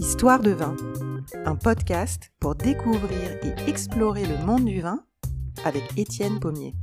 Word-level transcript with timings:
Histoire 0.00 0.40
de 0.40 0.50
vin, 0.50 0.74
un 1.44 1.54
podcast 1.54 2.32
pour 2.40 2.54
découvrir 2.56 3.38
et 3.44 3.54
explorer 3.68 4.26
le 4.26 4.38
monde 4.44 4.64
du 4.64 4.80
vin 4.80 5.04
avec 5.64 5.84
Étienne 5.96 6.40
Pommier. 6.40 6.74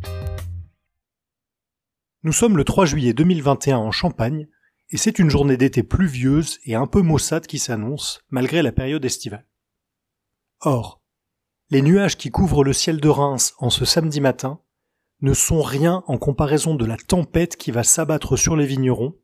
Nous 2.24 2.32
sommes 2.32 2.56
le 2.56 2.64
3 2.64 2.86
juillet 2.86 3.14
2021 3.14 3.78
en 3.78 3.92
Champagne 3.92 4.48
et 4.92 4.98
c'est 4.98 5.20
une 5.20 5.30
journée 5.30 5.58
d'été 5.58 5.84
pluvieuse 5.84 6.60
et 6.64 6.76
un 6.76 6.88
peu 6.88 7.02
maussade 7.02 7.48
qui 7.48 7.60
s'annonce 7.60 8.22
malgré 8.30 8.62
la 8.62 8.72
période 8.72 9.04
estivale. 9.04 9.46
Or, 10.62 11.02
les 11.70 11.82
nuages 11.82 12.16
qui 12.16 12.32
couvrent 12.32 12.64
le 12.64 12.74
ciel 12.74 13.02
de 13.02 13.10
Reims 13.10 13.56
en 13.58 13.70
ce 13.70 13.84
samedi 13.84 14.22
matin 14.22 14.62
ne 15.26 15.34
sont 15.34 15.64
rien 15.64 16.04
en 16.06 16.20
comparaison 16.20 16.76
de 16.76 16.86
la 16.86 16.98
tempête 16.98 17.58
qui 17.58 17.72
va 17.72 17.84
s'abattre 17.84 18.38
sur 18.38 18.56
les 18.56 18.68
vignerons 18.68 19.18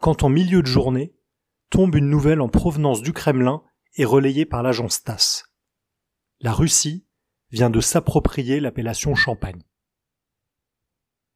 quand 0.00 0.24
en 0.24 0.28
milieu 0.28 0.60
de 0.60 0.66
journée 0.66 1.14
tombe 1.70 1.94
une 1.94 2.10
nouvelle 2.10 2.40
en 2.40 2.48
provenance 2.48 3.00
du 3.00 3.12
Kremlin 3.12 3.62
et 3.94 4.04
relayée 4.04 4.44
par 4.44 4.64
l'agence 4.64 5.04
TASS. 5.04 5.44
La 6.40 6.52
Russie 6.52 7.06
vient 7.52 7.70
de 7.70 7.80
s'approprier 7.80 8.58
l'appellation 8.58 9.14
Champagne. 9.14 9.62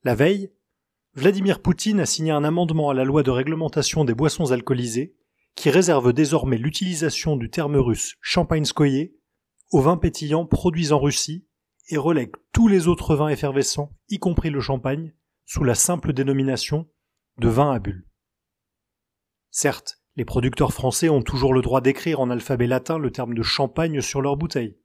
La 0.02 0.16
veille, 0.16 0.52
Vladimir 1.14 1.62
Poutine 1.62 2.00
a 2.00 2.06
signé 2.06 2.32
un 2.32 2.42
amendement 2.42 2.90
à 2.90 2.94
la 2.94 3.04
loi 3.04 3.22
de 3.22 3.30
réglementation 3.30 4.04
des 4.04 4.14
boissons 4.14 4.50
alcoolisées 4.50 5.14
qui 5.54 5.70
réserve 5.70 6.12
désormais 6.12 6.58
l'utilisation 6.58 7.36
du 7.36 7.48
terme 7.48 7.76
russe 7.76 8.16
champagnskoye 8.20 9.14
aux 9.70 9.82
vins 9.82 9.98
pétillants 9.98 10.46
produits 10.46 10.90
en 10.90 10.98
Russie 10.98 11.46
et 11.88 11.96
relègue 11.96 12.32
tous 12.52 12.68
les 12.68 12.88
autres 12.88 13.14
vins 13.14 13.28
effervescents, 13.28 13.96
y 14.08 14.18
compris 14.18 14.50
le 14.50 14.60
champagne, 14.60 15.12
sous 15.44 15.64
la 15.64 15.74
simple 15.74 16.12
dénomination 16.12 16.88
de 17.38 17.48
vin 17.48 17.72
à 17.72 17.78
bulles. 17.78 18.06
Certes, 19.50 20.00
les 20.16 20.24
producteurs 20.24 20.72
français 20.72 21.08
ont 21.08 21.22
toujours 21.22 21.52
le 21.52 21.62
droit 21.62 21.80
d'écrire 21.80 22.20
en 22.20 22.30
alphabet 22.30 22.66
latin 22.66 22.98
le 22.98 23.10
terme 23.10 23.34
de 23.34 23.42
champagne 23.42 24.00
sur 24.00 24.22
leur 24.22 24.36
bouteille. 24.36 24.78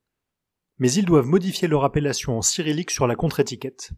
Mais 0.78 0.92
ils 0.92 1.06
doivent 1.06 1.28
modifier 1.28 1.68
leur 1.68 1.84
appellation 1.84 2.38
en 2.38 2.42
cyrillique 2.42 2.92
sur 2.92 3.06
la 3.06 3.16
contre-étiquette. 3.16 3.92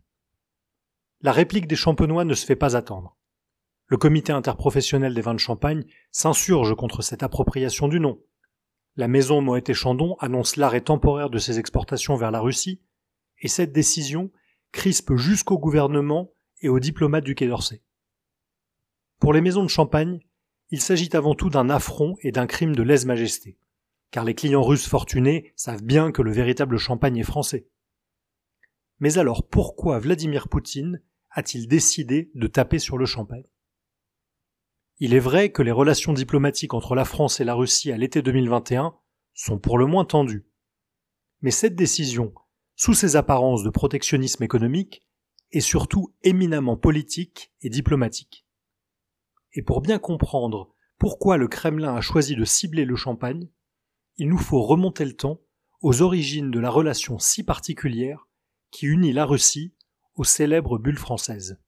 La 1.22 1.32
réplique 1.32 1.68
des 1.68 1.76
champenois 1.76 2.26
ne 2.26 2.34
se 2.34 2.46
fait 2.46 2.56
pas 2.56 2.76
attendre. 2.76 3.18
Le 3.88 3.98
comité 3.98 4.32
interprofessionnel 4.32 5.14
des 5.14 5.22
vins 5.22 5.34
de 5.34 5.40
champagne 5.40 5.86
s'insurge 6.12 6.76
contre 6.76 7.02
cette 7.02 7.24
appropriation 7.24 7.88
du 7.88 8.00
nom. 8.00 8.22
La 8.96 9.08
maison 9.08 9.42
Moët 9.42 9.70
et 9.70 9.74
Chandon 9.74 10.16
annonce 10.20 10.56
l'arrêt 10.56 10.82
temporaire 10.82 11.30
de 11.30 11.38
ses 11.38 11.60
exportations 11.60 12.16
vers 12.16 12.32
la 12.32 12.40
Russie, 12.40 12.82
et 13.42 13.48
cette 13.48 13.74
décision 13.74 14.32
crispe 14.72 15.16
jusqu'au 15.16 15.58
gouvernement 15.60 16.32
et 16.62 16.70
aux 16.70 16.80
diplomates 16.80 17.24
du 17.24 17.36
Quai 17.36 17.48
d'Orsay. 17.48 17.82
Pour 19.20 19.34
les 19.34 19.42
maisons 19.42 19.64
de 19.64 19.70
champagne, 19.70 20.20
il 20.70 20.82
s'agit 20.82 21.10
avant 21.14 21.36
tout 21.36 21.50
d'un 21.50 21.70
affront 21.70 22.16
et 22.22 22.32
d'un 22.32 22.48
crime 22.48 22.76
de 22.76 22.84
lèse-majesté, 22.84 23.58
car 24.10 24.24
les 24.24 24.36
clients 24.36 24.64
russes 24.64 24.88
fortunés 24.88 25.52
savent 25.56 25.84
bien 25.84 26.12
que 26.12 26.22
le 26.22 26.32
véritable 26.32 26.78
champagne 26.78 27.18
est 27.18 27.24
français. 27.24 27.68
Mais 29.00 29.18
alors 29.18 29.48
pourquoi 29.48 30.00
Vladimir 30.00 30.48
Poutine 30.48 31.02
a-t-il 31.32 31.68
décidé 31.68 32.32
de 32.36 32.48
taper 32.48 32.80
sur 32.80 32.98
le 32.98 33.06
champagne? 33.06 33.46
Il 35.00 35.16
est 35.16 35.20
vrai 35.20 35.52
que 35.52 35.64
les 35.64 35.72
relations 35.72 36.14
diplomatiques 36.14 36.76
entre 36.76 36.94
la 36.94 37.06
France 37.06 37.40
et 37.40 37.44
la 37.44 37.56
Russie 37.56 37.92
à 37.92 37.98
l'été 37.98 38.22
2021 38.22 38.96
sont 39.34 39.58
pour 39.58 39.78
le 39.80 39.88
moins 39.88 40.06
tendues. 40.06 40.46
Mais 41.42 41.52
cette 41.52 41.76
décision, 41.76 42.34
sous 42.82 42.96
ses 42.96 43.16
apparences 43.16 43.62
de 43.62 43.70
protectionnisme 43.70 44.44
économique, 44.44 45.04
est 45.52 45.60
surtout 45.60 46.16
éminemment 46.24 46.78
politique 46.78 47.54
et 47.62 47.70
diplomatique. 47.70 48.44
Et 49.54 49.62
pour 49.62 49.82
bien 49.82 50.00
comprendre 50.00 50.74
pourquoi 50.98 51.38
le 51.38 51.48
Kremlin 51.48 51.94
a 51.94 52.02
choisi 52.02 52.36
de 52.36 52.44
cibler 52.44 52.86
le 52.86 52.96
champagne, 52.96 53.50
il 54.18 54.30
nous 54.30 54.40
faut 54.40 54.64
remonter 54.64 55.06
le 55.06 55.16
temps 55.16 55.42
aux 55.82 56.02
origines 56.02 56.50
de 56.50 56.60
la 56.60 56.72
relation 56.72 57.20
si 57.20 57.44
particulière 57.44 58.28
qui 58.72 58.88
unit 58.88 59.14
la 59.14 59.26
Russie 59.26 59.76
aux 60.16 60.24
célèbres 60.24 60.80
bulles 60.80 60.98
françaises. 60.98 61.62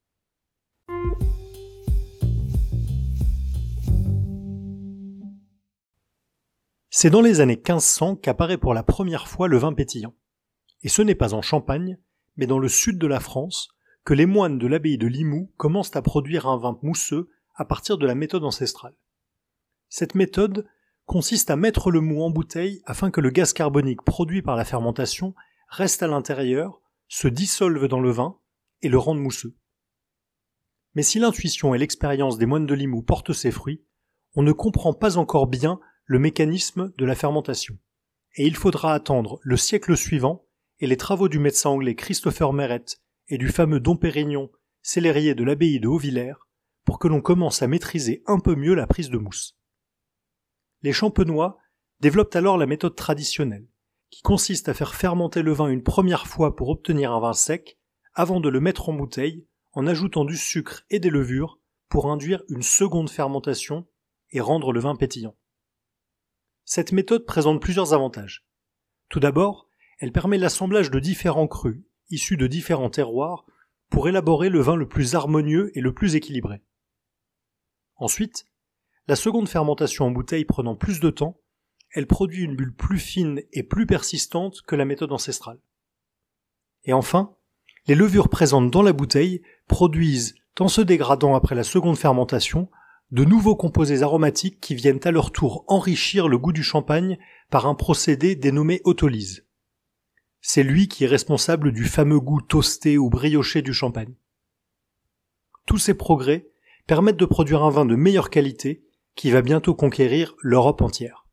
C'est 6.89 7.11
dans 7.11 7.21
les 7.21 7.39
années 7.39 7.57
1500 7.57 8.15
qu'apparaît 8.15 8.57
pour 8.57 8.73
la 8.73 8.81
première 8.81 9.27
fois 9.27 9.47
le 9.47 9.59
vin 9.59 9.73
pétillant. 9.73 10.15
Et 10.83 10.89
ce 10.89 11.01
n'est 11.01 11.15
pas 11.15 11.33
en 11.33 11.41
Champagne, 11.41 11.97
mais 12.37 12.45
dans 12.45 12.59
le 12.59 12.67
sud 12.67 12.97
de 12.99 13.07
la 13.07 13.19
France, 13.19 13.69
que 14.03 14.13
les 14.13 14.25
moines 14.25 14.59
de 14.59 14.67
l'abbaye 14.67 14.97
de 14.97 15.07
Limoux 15.07 15.51
commencent 15.57 15.95
à 15.95 16.01
produire 16.01 16.47
un 16.47 16.57
vin 16.57 16.77
mousseux 16.81 17.29
à 17.55 17.65
partir 17.65 17.97
de 17.97 18.05
la 18.05 18.15
méthode 18.15 18.43
ancestrale. 18.43 18.95
Cette 19.89 20.15
méthode 20.15 20.67
consiste 21.05 21.49
à 21.49 21.55
mettre 21.55 21.91
le 21.91 22.01
mou 22.01 22.21
en 22.21 22.29
bouteille 22.29 22.81
afin 22.85 23.11
que 23.11 23.21
le 23.21 23.29
gaz 23.29 23.53
carbonique 23.53 24.03
produit 24.03 24.41
par 24.41 24.55
la 24.55 24.65
fermentation 24.65 25.33
reste 25.69 26.03
à 26.03 26.07
l'intérieur, 26.07 26.81
se 27.07 27.27
dissolve 27.27 27.87
dans 27.87 27.99
le 27.99 28.11
vin 28.11 28.37
et 28.81 28.89
le 28.89 28.97
rende 28.97 29.19
mousseux. 29.19 29.55
Mais 30.95 31.03
si 31.03 31.19
l'intuition 31.19 31.73
et 31.73 31.77
l'expérience 31.77 32.37
des 32.37 32.45
moines 32.45 32.65
de 32.65 32.73
Limoux 32.73 33.03
portent 33.03 33.33
ses 33.33 33.51
fruits, 33.51 33.83
on 34.35 34.43
ne 34.43 34.51
comprend 34.51 34.93
pas 34.93 35.17
encore 35.17 35.47
bien 35.47 35.79
le 36.05 36.19
mécanisme 36.19 36.91
de 36.97 37.05
la 37.05 37.15
fermentation. 37.15 37.77
Et 38.35 38.45
il 38.45 38.55
faudra 38.55 38.93
attendre 38.93 39.39
le 39.43 39.57
siècle 39.57 39.95
suivant 39.95 40.45
et 40.83 40.87
les 40.87 40.97
travaux 40.97 41.29
du 41.29 41.39
médecin 41.39 41.69
anglais 41.69 41.95
Christopher 41.95 42.51
Meret 42.51 42.83
et 43.29 43.37
du 43.37 43.47
fameux 43.47 43.79
Dom 43.79 43.97
Pérignon, 43.97 44.51
célérier 44.81 45.33
de 45.33 45.45
l'abbaye 45.45 45.79
de 45.79 45.87
Hauvillers, 45.87 46.35
pour 46.83 46.99
que 46.99 47.07
l'on 47.07 47.21
commence 47.21 47.61
à 47.61 47.67
maîtriser 47.67 48.21
un 48.27 48.37
peu 48.37 48.53
mieux 48.55 48.73
la 48.73 48.85
prise 48.85 49.09
de 49.09 49.17
mousse. 49.17 49.57
Les 50.81 50.91
champenois 50.91 51.57
développent 52.01 52.35
alors 52.35 52.57
la 52.57 52.65
méthode 52.65 52.95
traditionnelle, 52.95 53.65
qui 54.09 54.21
consiste 54.23 54.67
à 54.67 54.73
faire 54.73 54.93
fermenter 54.93 55.41
le 55.41 55.53
vin 55.53 55.69
une 55.69 55.83
première 55.83 56.27
fois 56.27 56.53
pour 56.53 56.67
obtenir 56.67 57.13
un 57.13 57.21
vin 57.21 57.31
sec, 57.31 57.79
avant 58.13 58.41
de 58.41 58.49
le 58.49 58.59
mettre 58.59 58.89
en 58.89 58.93
bouteille, 58.93 59.47
en 59.71 59.87
ajoutant 59.87 60.25
du 60.25 60.35
sucre 60.35 60.83
et 60.89 60.99
des 60.99 61.09
levures 61.09 61.61
pour 61.87 62.11
induire 62.11 62.43
une 62.49 62.61
seconde 62.61 63.09
fermentation 63.09 63.87
et 64.31 64.41
rendre 64.41 64.73
le 64.73 64.81
vin 64.81 64.97
pétillant. 64.97 65.37
Cette 66.65 66.91
méthode 66.91 67.25
présente 67.25 67.61
plusieurs 67.61 67.93
avantages. 67.93 68.45
Tout 69.07 69.21
d'abord, 69.21 69.69
elle 70.03 70.11
permet 70.11 70.37
l'assemblage 70.37 70.91
de 70.91 70.99
différents 70.99 71.47
crus, 71.47 71.81
issus 72.09 72.35
de 72.35 72.45
différents 72.45 72.89
terroirs, 72.89 73.45
pour 73.89 74.09
élaborer 74.09 74.49
le 74.49 74.59
vin 74.59 74.75
le 74.75 74.85
plus 74.85 75.15
harmonieux 75.15 75.71
et 75.77 75.79
le 75.79 75.93
plus 75.93 76.15
équilibré. 76.15 76.61
Ensuite, 77.95 78.45
la 79.07 79.15
seconde 79.15 79.47
fermentation 79.47 80.03
en 80.03 80.11
bouteille 80.11 80.43
prenant 80.43 80.75
plus 80.75 80.99
de 80.99 81.09
temps, 81.09 81.39
elle 81.93 82.05
produit 82.05 82.43
une 82.43 82.57
bulle 82.57 82.75
plus 82.75 82.99
fine 82.99 83.43
et 83.53 83.63
plus 83.63 83.85
persistante 83.85 84.61
que 84.67 84.75
la 84.75 84.83
méthode 84.83 85.13
ancestrale. 85.13 85.61
Et 86.83 86.91
enfin, 86.91 87.37
les 87.87 87.95
levures 87.95 88.27
présentes 88.27 88.71
dans 88.71 88.81
la 88.81 88.91
bouteille 88.91 89.41
produisent, 89.69 90.35
en 90.59 90.67
se 90.67 90.81
dégradant 90.81 91.33
après 91.33 91.55
la 91.55 91.63
seconde 91.63 91.97
fermentation, 91.97 92.69
de 93.11 93.23
nouveaux 93.23 93.55
composés 93.55 94.03
aromatiques 94.03 94.59
qui 94.59 94.75
viennent 94.75 94.99
à 95.05 95.11
leur 95.11 95.31
tour 95.31 95.63
enrichir 95.69 96.27
le 96.27 96.37
goût 96.37 96.51
du 96.51 96.61
champagne 96.61 97.17
par 97.49 97.67
un 97.67 97.75
procédé 97.75 98.35
dénommé 98.35 98.81
autolyse. 98.83 99.45
C'est 100.45 100.61
lui 100.61 100.89
qui 100.89 101.05
est 101.05 101.07
responsable 101.07 101.71
du 101.71 101.85
fameux 101.85 102.19
goût 102.19 102.41
toasté 102.41 102.97
ou 102.97 103.09
brioché 103.09 103.61
du 103.61 103.73
champagne. 103.73 104.13
Tous 105.65 105.77
ces 105.77 105.93
progrès 105.93 106.49
permettent 106.85 107.17
de 107.17 107.25
produire 107.25 107.63
un 107.63 107.69
vin 107.69 107.85
de 107.85 107.95
meilleure 107.95 108.29
qualité 108.29 108.83
qui 109.15 109.31
va 109.31 109.41
bientôt 109.41 109.73
conquérir 109.73 110.35
l'Europe 110.41 110.81
entière. 110.81 111.25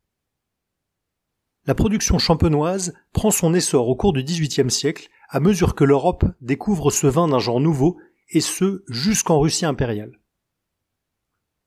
La 1.67 1.75
production 1.75 2.19
champenoise 2.19 2.95
prend 3.13 3.33
son 3.33 3.53
essor 3.53 3.89
au 3.89 3.97
cours 3.97 4.13
du 4.13 4.23
XVIIIe 4.23 4.71
siècle 4.71 5.09
à 5.29 5.41
mesure 5.41 5.75
que 5.75 5.85
l'Europe 5.85 6.25
découvre 6.41 6.93
ce 6.93 7.09
vin 7.09 7.27
d'un 7.27 7.41
genre 7.41 7.61
nouveau 7.61 7.99
et 8.29 8.41
ce 8.41 8.85
jusqu'en 8.87 9.41
Russie 9.41 9.67
impériale. 9.67 10.21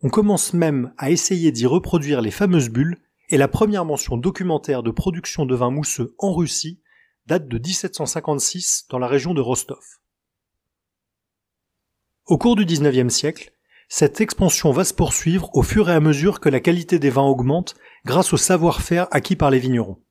On 0.02 0.10
commence 0.10 0.54
même 0.54 0.94
à 0.98 1.12
essayer 1.12 1.52
d'y 1.52 1.66
reproduire 1.66 2.22
les 2.22 2.32
fameuses 2.32 2.70
bulles 2.70 3.02
et 3.28 3.38
la 3.38 3.50
première 3.50 3.84
mention 3.84 4.16
documentaire 4.16 4.82
de 4.82 4.92
production 4.92 5.46
de 5.46 5.56
vin 5.56 5.72
mousseux 5.72 6.16
en 6.20 6.34
Russie 6.34 6.80
date 7.26 7.48
de 7.48 7.58
1756 7.58 8.88
dans 8.90 9.00
la 9.00 9.08
région 9.08 9.34
de 9.34 9.42
Rostov. 9.42 9.84
Au 12.26 12.38
cours 12.38 12.56
du 12.56 12.66
XIXe 12.66 13.14
siècle, 13.14 13.54
cette 13.88 14.22
expansion 14.22 14.72
va 14.72 14.84
se 14.84 14.94
poursuivre 14.94 15.50
au 15.54 15.62
fur 15.62 15.90
et 15.90 15.94
à 15.94 16.00
mesure 16.00 16.40
que 16.40 16.50
la 16.50 16.60
qualité 16.60 17.00
des 17.00 17.10
vins 17.10 17.24
augmente 17.24 17.76
grâce 18.06 18.34
au 18.34 18.38
savoir-faire 18.38 19.08
acquis 19.12 19.36
par 19.36 19.52
les 19.52 19.60
vignerons. 19.60 20.02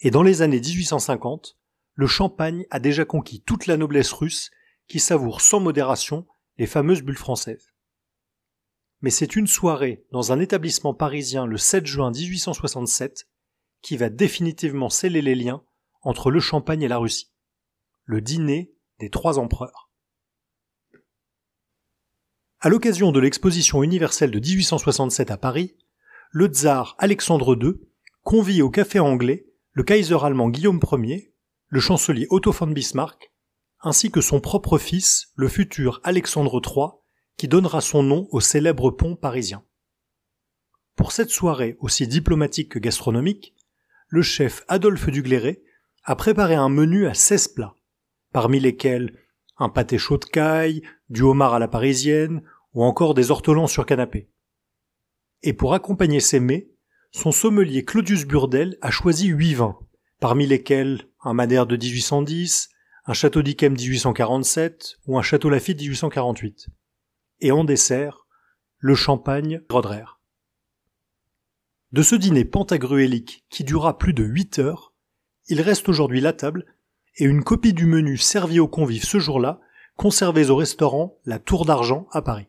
Et 0.00 0.10
dans 0.10 0.22
les 0.22 0.42
années 0.42 0.60
1850, 0.60 1.58
le 1.94 2.06
champagne 2.06 2.64
a 2.70 2.80
déjà 2.80 3.04
conquis 3.04 3.42
toute 3.42 3.66
la 3.66 3.76
noblesse 3.76 4.12
russe 4.12 4.50
qui 4.86 5.00
savoure 5.00 5.40
sans 5.40 5.60
modération 5.60 6.26
les 6.56 6.66
fameuses 6.66 7.02
bulles 7.02 7.16
françaises. 7.16 7.72
Mais 9.00 9.10
c'est 9.10 9.36
une 9.36 9.46
soirée 9.46 10.04
dans 10.10 10.32
un 10.32 10.40
établissement 10.40 10.94
parisien 10.94 11.46
le 11.46 11.56
7 11.56 11.86
juin 11.86 12.10
1867 12.10 13.28
qui 13.82 13.96
va 13.96 14.10
définitivement 14.10 14.88
sceller 14.88 15.22
les 15.22 15.36
liens 15.36 15.62
entre 16.08 16.30
le 16.30 16.40
Champagne 16.40 16.80
et 16.80 16.88
la 16.88 16.96
Russie. 16.96 17.30
Le 18.04 18.22
dîner 18.22 18.72
des 18.98 19.10
trois 19.10 19.38
empereurs. 19.38 19.90
À 22.60 22.70
l'occasion 22.70 23.12
de 23.12 23.20
l'exposition 23.20 23.82
universelle 23.82 24.30
de 24.30 24.40
1867 24.40 25.30
à 25.30 25.36
Paris, 25.36 25.76
le 26.30 26.46
tsar 26.46 26.96
Alexandre 26.98 27.54
II 27.62 27.74
convie 28.22 28.62
au 28.62 28.70
café 28.70 28.98
anglais 28.98 29.48
le 29.72 29.82
Kaiser 29.82 30.16
allemand 30.22 30.48
Guillaume 30.48 30.80
Ier, 30.92 31.34
le 31.68 31.78
chancelier 31.78 32.26
Otto 32.30 32.52
von 32.52 32.68
Bismarck, 32.68 33.30
ainsi 33.80 34.10
que 34.10 34.22
son 34.22 34.40
propre 34.40 34.78
fils, 34.78 35.30
le 35.34 35.48
futur 35.48 36.00
Alexandre 36.04 36.62
III, 36.64 36.98
qui 37.36 37.48
donnera 37.48 37.82
son 37.82 38.02
nom 38.02 38.28
au 38.30 38.40
célèbre 38.40 38.90
pont 38.90 39.14
parisien. 39.14 39.62
Pour 40.96 41.12
cette 41.12 41.30
soirée 41.30 41.76
aussi 41.80 42.08
diplomatique 42.08 42.70
que 42.70 42.78
gastronomique, 42.78 43.54
le 44.08 44.22
chef 44.22 44.64
Adolphe 44.68 45.10
Dugléré 45.10 45.62
a 46.08 46.16
préparé 46.16 46.54
un 46.54 46.70
menu 46.70 47.06
à 47.06 47.12
16 47.12 47.48
plats, 47.48 47.74
parmi 48.32 48.60
lesquels 48.60 49.12
un 49.58 49.68
pâté 49.68 49.98
chaud 49.98 50.16
de 50.16 50.24
caille, 50.24 50.80
du 51.10 51.20
homard 51.20 51.52
à 51.52 51.58
la 51.58 51.68
parisienne, 51.68 52.42
ou 52.72 52.82
encore 52.82 53.12
des 53.12 53.30
ortolans 53.30 53.66
sur 53.66 53.84
canapé. 53.84 54.30
Et 55.42 55.52
pour 55.52 55.74
accompagner 55.74 56.20
ces 56.20 56.40
mets, 56.40 56.70
son 57.10 57.30
sommelier 57.30 57.84
Claudius 57.84 58.24
Burdel 58.24 58.78
a 58.80 58.90
choisi 58.90 59.26
huit 59.26 59.52
vins, 59.52 59.78
parmi 60.18 60.46
lesquels 60.46 61.10
un 61.24 61.34
Madère 61.34 61.66
de 61.66 61.76
1810, 61.76 62.70
un 63.04 63.12
Château 63.12 63.42
d'Yquem 63.42 63.74
1847 63.74 65.00
ou 65.06 65.18
un 65.18 65.22
Château 65.22 65.50
Lafite 65.50 65.78
1848. 65.78 66.68
Et 67.40 67.52
en 67.52 67.64
dessert, 67.64 68.26
le 68.78 68.94
champagne 68.94 69.60
Rodrer. 69.68 70.06
De 71.92 72.00
ce 72.00 72.14
dîner 72.14 72.46
pentagruélique 72.46 73.44
qui 73.50 73.62
dura 73.62 73.98
plus 73.98 74.14
de 74.14 74.24
huit 74.24 74.58
heures, 74.58 74.87
il 75.48 75.60
reste 75.60 75.88
aujourd'hui 75.88 76.20
la 76.20 76.32
table 76.32 76.66
et 77.16 77.24
une 77.24 77.42
copie 77.42 77.72
du 77.72 77.86
menu 77.86 78.16
servi 78.16 78.60
aux 78.60 78.68
convives 78.68 79.04
ce 79.04 79.18
jour-là, 79.18 79.60
conservés 79.96 80.50
au 80.50 80.56
restaurant 80.56 81.18
La 81.24 81.38
Tour 81.38 81.64
d'Argent 81.64 82.06
à 82.12 82.22
Paris. 82.22 82.46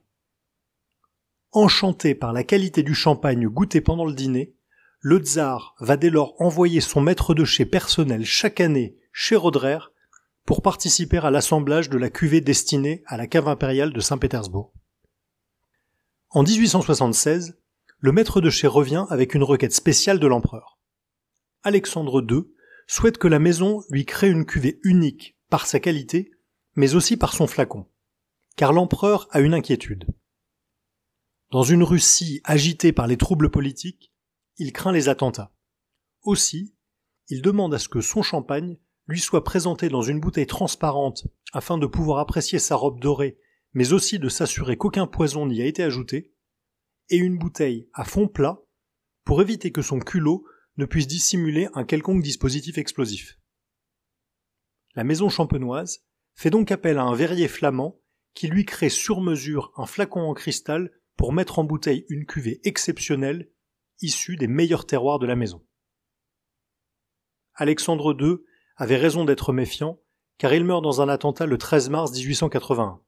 Enchanté 1.51 2.13
par 2.13 2.33
la 2.33 2.43
qualité 2.43 2.83
du 2.83 2.93
champagne 2.93 3.47
goûté 3.47 3.81
pendant 3.81 4.05
le 4.05 4.13
dîner, 4.13 4.53
le 4.99 5.17
tsar 5.17 5.75
va 5.79 5.97
dès 5.97 6.09
lors 6.09 6.39
envoyer 6.39 6.81
son 6.81 7.01
maître 7.01 7.33
de 7.33 7.45
chez 7.45 7.65
personnel 7.65 8.25
chaque 8.25 8.59
année 8.59 8.97
chez 9.11 9.35
Rodrer 9.35 9.79
pour 10.45 10.61
participer 10.61 11.17
à 11.17 11.31
l'assemblage 11.31 11.89
de 11.89 11.97
la 11.97 12.09
cuvée 12.09 12.41
destinée 12.41 13.03
à 13.07 13.17
la 13.17 13.25
cave 13.25 13.47
impériale 13.47 13.93
de 13.93 13.99
Saint-Pétersbourg. 13.99 14.73
En 16.31 16.43
1876, 16.43 17.57
le 17.99 18.11
maître 18.11 18.41
de 18.41 18.49
chez 18.49 18.67
revient 18.67 19.05
avec 19.09 19.33
une 19.33 19.43
requête 19.43 19.73
spéciale 19.73 20.19
de 20.19 20.27
l'empereur. 20.27 20.79
Alexandre 21.63 22.21
II 22.21 22.45
souhaite 22.89 23.19
que 23.19 23.27
la 23.27 23.37
maison 23.37 23.83
lui 23.91 24.03
crée 24.03 24.31
une 24.31 24.47
cuvée 24.47 24.79
unique 24.83 25.37
par 25.49 25.67
sa 25.67 25.79
qualité, 25.79 26.31
mais 26.75 26.95
aussi 26.95 27.17
par 27.17 27.33
son 27.33 27.45
flacon, 27.45 27.85
car 28.55 28.73
l'empereur 28.73 29.27
a 29.29 29.41
une 29.41 29.53
inquiétude. 29.53 30.07
Dans 31.51 31.61
une 31.61 31.83
Russie 31.83 32.41
agitée 32.43 32.91
par 32.91 33.05
les 33.05 33.15
troubles 33.15 33.51
politiques, 33.51 34.11
il 34.57 34.73
craint 34.73 34.91
les 34.91 35.07
attentats. 35.07 35.53
Aussi, 36.23 36.73
il 37.27 37.43
demande 37.43 37.75
à 37.75 37.79
ce 37.79 37.89
que 37.89 38.01
son 38.01 38.23
champagne 38.23 38.79
lui 39.05 39.19
soit 39.19 39.43
présenté 39.43 39.89
dans 39.89 40.01
une 40.01 40.19
bouteille 40.19 40.47
transparente 40.47 41.27
afin 41.53 41.77
de 41.77 41.85
pouvoir 41.85 42.17
apprécier 42.17 42.57
sa 42.57 42.75
robe 42.75 42.99
dorée, 42.99 43.37
mais 43.73 43.93
aussi 43.93 44.17
de 44.17 44.29
s'assurer 44.29 44.77
qu'aucun 44.77 45.05
poison 45.05 45.45
n'y 45.45 45.61
a 45.61 45.65
été 45.65 45.83
ajouté, 45.83 46.33
et 47.09 47.17
une 47.17 47.37
bouteille 47.37 47.87
à 47.93 48.03
fond 48.03 48.27
plat 48.27 48.59
pour 49.25 49.43
éviter 49.43 49.71
que 49.71 49.83
son 49.83 49.99
culot 49.99 50.43
ne 50.79 50.85
puisse 50.85 51.07
dissimuler 51.07 51.67
un 51.73 51.83
quelconque 51.83 52.23
dispositif 52.23 52.77
explosif. 52.77 53.37
La 54.95 55.03
maison 55.03 55.29
champenoise 55.29 56.05
fait 56.33 56.49
donc 56.49 56.71
appel 56.71 56.97
à 56.97 57.03
un 57.03 57.13
verrier 57.13 57.47
flamand 57.47 58.01
qui 58.33 58.47
lui 58.47 58.65
crée 58.65 58.89
sur 58.89 59.19
mesure 59.19 59.73
un 59.75 59.85
flacon 59.85 60.21
en 60.21 60.33
cristal 60.33 60.91
pour 61.17 61.33
mettre 61.33 61.59
en 61.59 61.65
bouteille 61.65 62.05
une 62.07 62.25
cuvée 62.25 62.61
exceptionnelle 62.63 63.51
issue 64.01 64.37
des 64.37 64.47
meilleurs 64.47 64.87
terroirs 64.87 65.19
de 65.19 65.27
la 65.27 65.35
maison. 65.35 65.65
Alexandre 67.55 68.15
II 68.17 68.37
avait 68.77 68.95
raison 68.95 69.25
d'être 69.25 69.51
méfiant, 69.51 69.99
car 70.37 70.53
il 70.53 70.63
meurt 70.63 70.81
dans 70.81 71.01
un 71.01 71.09
attentat 71.09 71.45
le 71.45 71.57
13 71.57 71.89
mars 71.89 72.13
1881. 72.13 73.01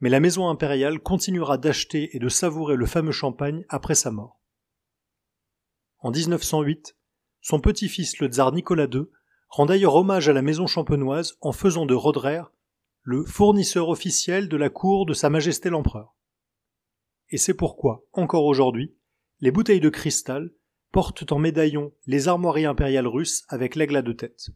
Mais 0.00 0.08
la 0.08 0.20
maison 0.20 0.48
impériale 0.48 1.00
continuera 1.00 1.58
d'acheter 1.58 2.14
et 2.14 2.20
de 2.20 2.28
savourer 2.28 2.76
le 2.76 2.86
fameux 2.86 3.10
champagne 3.10 3.64
après 3.68 3.96
sa 3.96 4.12
mort. 4.12 4.40
En 5.98 6.12
1908, 6.12 6.96
son 7.40 7.60
petit-fils 7.60 8.18
le 8.18 8.28
tsar 8.28 8.52
Nicolas 8.52 8.86
II 8.92 9.06
rend 9.48 9.66
d'ailleurs 9.66 9.94
hommage 9.94 10.28
à 10.28 10.32
la 10.32 10.42
maison 10.42 10.66
champenoise 10.66 11.36
en 11.40 11.52
faisant 11.52 11.86
de 11.86 11.94
Rodrer 11.94 12.42
le 13.02 13.24
fournisseur 13.24 13.88
officiel 13.88 14.48
de 14.48 14.56
la 14.56 14.68
cour 14.68 15.06
de 15.06 15.14
Sa 15.14 15.30
Majesté 15.30 15.70
l'Empereur 15.70 16.14
et 17.30 17.38
c'est 17.38 17.54
pourquoi, 17.54 18.06
encore 18.12 18.44
aujourd'hui, 18.44 18.94
les 19.40 19.50
bouteilles 19.50 19.80
de 19.80 19.90
cristal 19.90 20.50
portent 20.92 21.30
en 21.30 21.38
médaillon 21.38 21.92
les 22.06 22.28
armoiries 22.28 22.64
impériales 22.64 23.06
russes 23.06 23.44
avec 23.48 23.76
l'aigle 23.76 23.96
à 23.96 24.02
deux 24.02 24.16
têtes. 24.16 24.48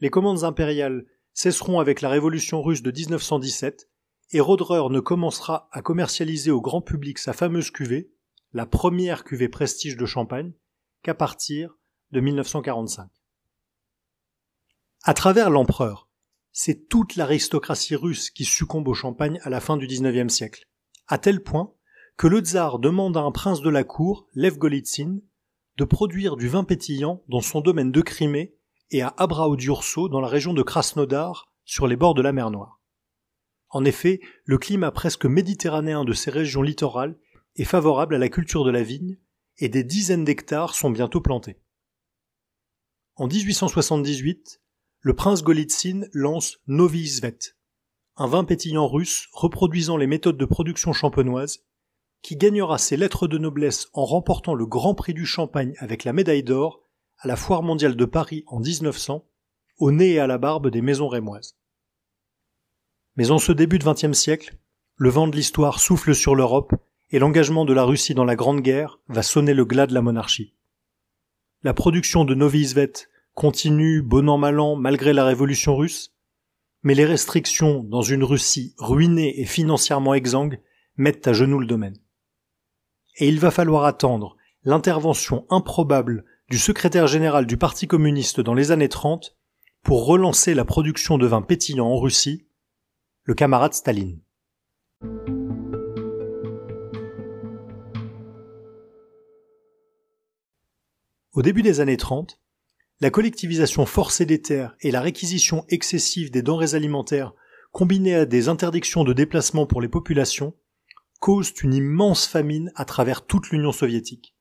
Les 0.00 0.10
commandes 0.10 0.44
impériales 0.44 1.06
cesseront 1.32 1.80
avec 1.80 2.02
la 2.02 2.10
révolution 2.10 2.62
russe 2.62 2.82
de 2.82 2.90
1917 2.90 3.90
et 4.32 4.40
Roderer 4.40 4.90
ne 4.90 5.00
commencera 5.00 5.68
à 5.72 5.80
commercialiser 5.80 6.50
au 6.50 6.60
grand 6.60 6.82
public 6.82 7.18
sa 7.18 7.32
fameuse 7.32 7.70
cuvée, 7.70 8.12
la 8.52 8.66
première 8.66 9.24
cuvée 9.24 9.48
prestige 9.48 9.96
de 9.96 10.06
Champagne, 10.06 10.52
qu'à 11.06 11.14
partir 11.14 11.78
de 12.10 12.18
1945. 12.18 13.08
À 15.04 15.14
travers 15.14 15.50
l'empereur, 15.50 16.08
c'est 16.50 16.88
toute 16.88 17.14
l'aristocratie 17.14 17.94
russe 17.94 18.30
qui 18.30 18.44
succombe 18.44 18.88
au 18.88 18.94
champagne 18.94 19.38
à 19.44 19.50
la 19.50 19.60
fin 19.60 19.76
du 19.76 19.86
XIXe 19.86 20.34
siècle 20.34 20.66
à 21.06 21.18
tel 21.18 21.44
point 21.44 21.72
que 22.16 22.26
le 22.26 22.40
tsar 22.40 22.80
demande 22.80 23.16
à 23.16 23.20
un 23.20 23.30
prince 23.30 23.60
de 23.60 23.70
la 23.70 23.84
cour, 23.84 24.26
Lev 24.34 24.58
Golitsyn, 24.58 25.20
de 25.76 25.84
produire 25.84 26.34
du 26.34 26.48
vin 26.48 26.64
pétillant 26.64 27.22
dans 27.28 27.40
son 27.40 27.60
domaine 27.60 27.92
de 27.92 28.00
Crimée 28.00 28.56
et 28.90 29.02
à 29.02 29.14
Abraou-Durso 29.16 30.08
dans 30.08 30.20
la 30.20 30.26
région 30.26 30.54
de 30.54 30.62
Krasnodar, 30.64 31.52
sur 31.64 31.86
les 31.86 31.94
bords 31.94 32.14
de 32.14 32.22
la 32.22 32.32
mer 32.32 32.50
Noire. 32.50 32.80
En 33.68 33.84
effet, 33.84 34.18
le 34.44 34.58
climat 34.58 34.90
presque 34.90 35.26
méditerranéen 35.26 36.04
de 36.04 36.14
ces 36.14 36.32
régions 36.32 36.62
littorales 36.62 37.16
est 37.54 37.62
favorable 37.62 38.16
à 38.16 38.18
la 38.18 38.28
culture 38.28 38.64
de 38.64 38.72
la 38.72 38.82
vigne, 38.82 39.18
et 39.58 39.68
des 39.68 39.84
dizaines 39.84 40.24
d'hectares 40.24 40.74
sont 40.74 40.90
bientôt 40.90 41.20
plantés. 41.20 41.58
En 43.16 43.26
1878, 43.26 44.60
le 45.00 45.14
prince 45.14 45.42
Golitsyn 45.42 46.06
lance 46.12 46.58
Novi 46.66 47.20
un 48.16 48.26
vin 48.26 48.44
pétillant 48.44 48.88
russe 48.88 49.28
reproduisant 49.32 49.96
les 49.96 50.06
méthodes 50.06 50.38
de 50.38 50.44
production 50.44 50.92
champenoise, 50.92 51.64
qui 52.22 52.36
gagnera 52.36 52.78
ses 52.78 52.96
lettres 52.96 53.28
de 53.28 53.38
noblesse 53.38 53.88
en 53.92 54.04
remportant 54.04 54.54
le 54.54 54.66
Grand 54.66 54.94
Prix 54.94 55.14
du 55.14 55.26
Champagne 55.26 55.74
avec 55.78 56.04
la 56.04 56.12
médaille 56.12 56.42
d'or 56.42 56.82
à 57.18 57.28
la 57.28 57.36
Foire 57.36 57.62
mondiale 57.62 57.94
de 57.94 58.04
Paris 58.04 58.42
en 58.46 58.58
1900, 58.58 59.24
au 59.78 59.92
nez 59.92 60.12
et 60.12 60.18
à 60.18 60.26
la 60.26 60.38
barbe 60.38 60.70
des 60.70 60.80
maisons 60.80 61.08
rémoises. 61.08 61.56
Mais 63.16 63.30
en 63.30 63.38
ce 63.38 63.52
début 63.52 63.78
de 63.78 63.84
XXe 63.84 64.18
siècle, 64.18 64.56
le 64.96 65.10
vent 65.10 65.28
de 65.28 65.36
l'histoire 65.36 65.78
souffle 65.78 66.14
sur 66.14 66.34
l'Europe 66.34 66.74
et 67.10 67.18
l'engagement 67.18 67.64
de 67.64 67.72
la 67.72 67.84
Russie 67.84 68.14
dans 68.14 68.24
la 68.24 68.36
Grande 68.36 68.60
Guerre 68.60 68.98
va 69.08 69.22
sonner 69.22 69.54
le 69.54 69.64
glas 69.64 69.86
de 69.86 69.94
la 69.94 70.02
monarchie. 70.02 70.54
La 71.62 71.74
production 71.74 72.24
de 72.24 72.34
Novi 72.34 72.74
continue 73.34 74.02
bon 74.02 74.28
an 74.28 74.38
mal 74.38 74.58
an 74.60 74.76
malgré 74.76 75.12
la 75.12 75.24
révolution 75.24 75.76
russe, 75.76 76.14
mais 76.82 76.94
les 76.94 77.04
restrictions 77.04 77.82
dans 77.82 78.02
une 78.02 78.24
Russie 78.24 78.74
ruinée 78.78 79.40
et 79.40 79.44
financièrement 79.44 80.14
exsangue 80.14 80.60
mettent 80.96 81.28
à 81.28 81.32
genoux 81.32 81.58
le 81.58 81.66
domaine. 81.66 81.96
Et 83.18 83.28
il 83.28 83.38
va 83.38 83.50
falloir 83.50 83.84
attendre 83.84 84.36
l'intervention 84.64 85.46
improbable 85.50 86.24
du 86.48 86.58
secrétaire 86.58 87.06
général 87.06 87.46
du 87.46 87.56
Parti 87.56 87.86
communiste 87.86 88.40
dans 88.40 88.54
les 88.54 88.70
années 88.70 88.88
30 88.88 89.36
pour 89.82 90.06
relancer 90.06 90.54
la 90.54 90.64
production 90.64 91.18
de 91.18 91.26
vin 91.26 91.42
pétillant 91.42 91.86
en 91.86 91.98
Russie, 91.98 92.46
le 93.24 93.34
camarade 93.34 93.74
Staline. 93.74 94.20
Au 101.36 101.42
début 101.42 101.60
des 101.60 101.80
années 101.80 101.98
30, 101.98 102.40
la 103.02 103.10
collectivisation 103.10 103.84
forcée 103.84 104.24
des 104.24 104.40
terres 104.40 104.74
et 104.80 104.90
la 104.90 105.02
réquisition 105.02 105.66
excessive 105.68 106.30
des 106.30 106.40
denrées 106.40 106.74
alimentaires, 106.74 107.34
combinées 107.72 108.14
à 108.14 108.24
des 108.24 108.48
interdictions 108.48 109.04
de 109.04 109.12
déplacement 109.12 109.66
pour 109.66 109.82
les 109.82 109.88
populations, 109.88 110.54
causent 111.20 111.52
une 111.62 111.74
immense 111.74 112.26
famine 112.26 112.72
à 112.74 112.86
travers 112.86 113.26
toute 113.26 113.50
l'Union 113.50 113.70
soviétique. 113.70 114.34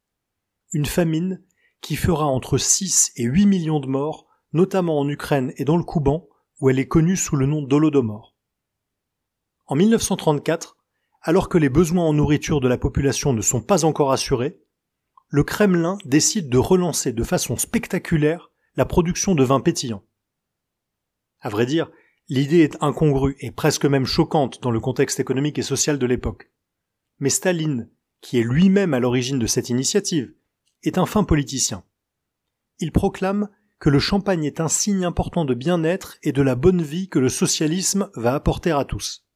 Une 0.71 0.85
famine 0.85 1.43
qui 1.81 1.97
fera 1.97 2.27
entre 2.27 2.57
6 2.57 3.11
et 3.17 3.23
8 3.23 3.45
millions 3.45 3.81
de 3.81 3.87
morts, 3.87 4.25
notamment 4.53 4.97
en 4.97 5.09
Ukraine 5.09 5.51
et 5.57 5.65
dans 5.65 5.75
le 5.75 5.83
Kouban, 5.83 6.29
où 6.61 6.69
elle 6.69 6.79
est 6.79 6.87
connue 6.87 7.17
sous 7.17 7.35
le 7.35 7.45
nom 7.45 7.61
d'Holodomor. 7.61 8.37
En 9.65 9.75
1934, 9.75 10.77
alors 11.21 11.49
que 11.49 11.57
les 11.57 11.67
besoins 11.67 12.05
en 12.05 12.13
nourriture 12.13 12.61
de 12.61 12.69
la 12.69 12.77
population 12.77 13.33
ne 13.33 13.41
sont 13.41 13.61
pas 13.61 13.83
encore 13.83 14.13
assurés, 14.13 14.61
le 15.35 15.43
Kremlin 15.43 15.97
décide 16.05 16.47
de 16.47 16.57
relancer 16.57 17.11
de 17.11 17.23
façon 17.25 17.57
spectaculaire 17.57 18.51
la 18.77 18.85
production 18.85 19.35
de 19.35 19.43
vins 19.43 19.59
pétillants. 19.59 20.05
À 21.41 21.49
vrai 21.49 21.65
dire, 21.65 21.91
L'idée 22.29 22.61
est 22.61 22.81
incongrue 22.81 23.35
et 23.41 23.51
presque 23.51 23.85
même 23.85 24.05
choquante 24.05 24.63
dans 24.63 24.71
le 24.71 24.79
contexte 24.79 25.19
économique 25.19 25.59
et 25.59 25.61
social 25.61 25.99
de 25.99 26.05
l'époque. 26.05 26.49
Mais 27.19 27.29
Staline, 27.29 27.89
qui 28.21 28.39
est 28.39 28.43
lui-même 28.43 28.93
à 28.93 29.01
l'origine 29.01 29.37
de 29.37 29.45
cette 29.45 29.69
initiative, 29.69 30.33
est 30.83 30.97
un 30.97 31.05
fin 31.05 31.25
politicien. 31.25 31.83
Il 32.79 32.93
proclame 32.93 33.49
que 33.77 33.89
le 33.89 33.99
champagne 33.99 34.45
est 34.45 34.61
un 34.61 34.69
signe 34.69 35.03
important 35.03 35.43
de 35.43 35.53
bien-être 35.53 36.17
et 36.23 36.31
de 36.31 36.41
la 36.41 36.55
bonne 36.55 36.81
vie 36.81 37.09
que 37.09 37.19
le 37.19 37.29
socialisme 37.29 38.09
va 38.15 38.35
apporter 38.35 38.71
à 38.71 38.85
tous. 38.85 39.27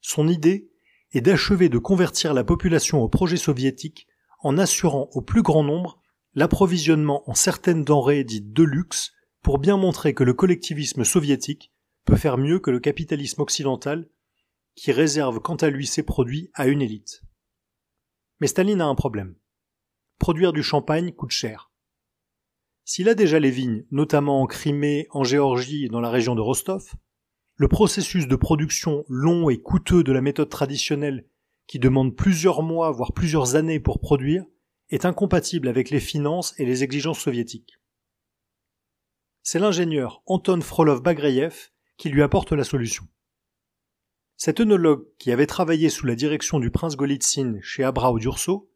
Son 0.00 0.28
idée 0.28 0.70
est 1.12 1.20
d'achever 1.20 1.68
de 1.68 1.78
convertir 1.78 2.32
la 2.32 2.44
population 2.44 3.02
au 3.02 3.08
projet 3.08 3.36
soviétique 3.36 4.06
en 4.42 4.58
assurant 4.58 5.08
au 5.12 5.22
plus 5.22 5.42
grand 5.42 5.62
nombre 5.62 6.00
l'approvisionnement 6.34 7.28
en 7.28 7.34
certaines 7.34 7.84
denrées 7.84 8.24
dites 8.24 8.52
de 8.52 8.62
luxe 8.62 9.12
pour 9.42 9.58
bien 9.58 9.76
montrer 9.76 10.14
que 10.14 10.24
le 10.24 10.34
collectivisme 10.34 11.04
soviétique 11.04 11.72
peut 12.04 12.16
faire 12.16 12.38
mieux 12.38 12.58
que 12.58 12.70
le 12.70 12.80
capitalisme 12.80 13.42
occidental 13.42 14.08
qui 14.74 14.92
réserve 14.92 15.40
quant 15.40 15.56
à 15.56 15.70
lui 15.70 15.86
ses 15.86 16.02
produits 16.02 16.50
à 16.54 16.66
une 16.66 16.82
élite. 16.82 17.22
Mais 18.40 18.46
Staline 18.46 18.80
a 18.80 18.86
un 18.86 18.94
problème. 18.94 19.36
Produire 20.18 20.52
du 20.52 20.62
champagne 20.62 21.12
coûte 21.12 21.30
cher. 21.30 21.70
S'il 22.84 23.08
a 23.08 23.14
déjà 23.14 23.38
les 23.38 23.50
vignes, 23.50 23.84
notamment 23.90 24.40
en 24.42 24.46
Crimée, 24.46 25.06
en 25.10 25.24
Géorgie 25.24 25.84
et 25.84 25.88
dans 25.88 26.00
la 26.00 26.10
région 26.10 26.34
de 26.34 26.40
Rostov, 26.40 26.94
le 27.56 27.68
processus 27.68 28.26
de 28.26 28.36
production 28.36 29.04
long 29.08 29.50
et 29.50 29.60
coûteux 29.60 30.02
de 30.02 30.12
la 30.12 30.22
méthode 30.22 30.48
traditionnelle 30.48 31.28
qui 31.70 31.78
demande 31.78 32.16
plusieurs 32.16 32.64
mois, 32.64 32.90
voire 32.90 33.12
plusieurs 33.12 33.54
années 33.54 33.78
pour 33.78 34.00
produire, 34.00 34.44
est 34.88 35.04
incompatible 35.04 35.68
avec 35.68 35.90
les 35.90 36.00
finances 36.00 36.52
et 36.58 36.64
les 36.64 36.82
exigences 36.82 37.20
soviétiques. 37.20 37.78
C'est 39.44 39.60
l'ingénieur 39.60 40.20
Anton 40.26 40.62
Frolov 40.62 41.00
Bagreyev 41.00 41.70
qui 41.96 42.08
lui 42.08 42.22
apporte 42.22 42.50
la 42.50 42.64
solution. 42.64 43.04
Cet 44.36 44.58
œnologue, 44.58 45.06
qui 45.20 45.30
avait 45.30 45.46
travaillé 45.46 45.90
sous 45.90 46.06
la 46.06 46.16
direction 46.16 46.58
du 46.58 46.72
prince 46.72 46.96
Golitsyn 46.96 47.60
chez 47.62 47.84
Abrao 47.84 48.18
d'Urso, 48.18 48.72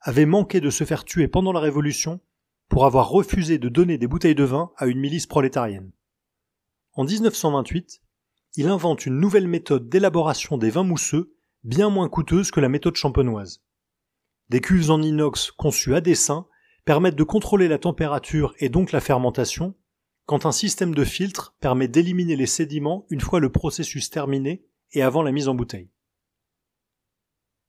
avait 0.00 0.24
manqué 0.24 0.60
de 0.60 0.70
se 0.70 0.84
faire 0.84 1.04
tuer 1.04 1.26
pendant 1.26 1.52
la 1.52 1.58
Révolution 1.58 2.20
pour 2.68 2.86
avoir 2.86 3.10
refusé 3.10 3.58
de 3.58 3.68
donner 3.68 3.98
des 3.98 4.06
bouteilles 4.06 4.36
de 4.36 4.44
vin 4.44 4.70
à 4.76 4.86
une 4.86 5.00
milice 5.00 5.26
prolétarienne. 5.26 5.90
En 6.92 7.02
1928, 7.02 8.02
il 8.54 8.68
invente 8.68 9.04
une 9.04 9.18
nouvelle 9.18 9.48
méthode 9.48 9.88
d'élaboration 9.88 10.58
des 10.58 10.70
vins 10.70 10.84
mousseux, 10.84 11.35
bien 11.64 11.90
moins 11.90 12.08
coûteuse 12.08 12.50
que 12.50 12.60
la 12.60 12.68
méthode 12.68 12.96
champenoise. 12.96 13.62
Des 14.48 14.60
cuves 14.60 14.90
en 14.90 15.02
inox 15.02 15.50
conçues 15.50 15.94
à 15.94 16.00
dessein 16.00 16.46
permettent 16.84 17.16
de 17.16 17.24
contrôler 17.24 17.66
la 17.68 17.78
température 17.78 18.54
et 18.58 18.68
donc 18.68 18.92
la 18.92 19.00
fermentation, 19.00 19.74
quand 20.24 20.46
un 20.46 20.52
système 20.52 20.94
de 20.94 21.04
filtre 21.04 21.56
permet 21.60 21.88
d'éliminer 21.88 22.36
les 22.36 22.46
sédiments 22.46 23.06
une 23.10 23.20
fois 23.20 23.40
le 23.40 23.50
processus 23.50 24.10
terminé 24.10 24.64
et 24.92 25.02
avant 25.02 25.22
la 25.22 25.32
mise 25.32 25.48
en 25.48 25.54
bouteille. 25.54 25.90